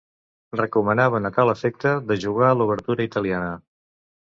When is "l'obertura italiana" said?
2.59-3.59